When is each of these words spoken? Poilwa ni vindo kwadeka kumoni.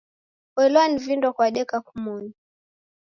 Poilwa 0.53 0.83
ni 0.87 0.97
vindo 1.03 1.27
kwadeka 1.35 1.75
kumoni. 1.85 2.31